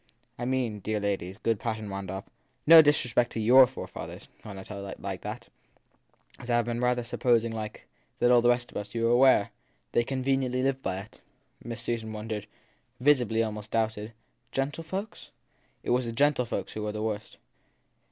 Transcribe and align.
I 0.39 0.45
mean, 0.45 0.79
dear 0.79 0.99
ladies/ 0.99 1.37
good 1.37 1.59
Mr. 1.59 1.61
Patten 1.61 1.89
wound 1.91 2.09
up, 2.09 2.25
no 2.65 2.81
disrespect 2.81 3.31
to 3.33 3.39
your 3.39 3.67
forefathers 3.67 4.29
when 4.41 4.57
I 4.57 4.63
tell 4.63 4.81
you 4.81 4.85
that 5.19 5.49
as 6.39 6.49
I 6.49 6.59
ve 6.63 6.79
rather 6.79 7.03
been 7.03 7.05
suppos 7.05 7.43
ing 7.45 7.51
that, 7.51 7.57
like 7.57 7.85
all 8.19 8.41
the 8.41 8.49
rest 8.49 8.71
of 8.71 8.77
us, 8.77 8.95
you 8.95 9.03
were 9.03 9.11
aware 9.11 9.51
they 9.91 10.03
conven 10.03 10.39
iently 10.39 10.63
lived 10.63 10.81
by 10.81 10.97
it. 11.01 11.21
Miss 11.63 11.81
Susan 11.81 12.13
wondered 12.13 12.47
visibly 12.99 13.43
almost 13.43 13.69
doubted. 13.69 14.13
Gentle 14.51 14.83
folks? 14.83 15.25
t 15.25 15.31
It 15.83 15.89
was 15.91 16.05
the 16.07 16.13
gentlefolks 16.13 16.71
who 16.71 16.81
were 16.81 16.91
the 16.91 17.03
worst. 17.03 17.37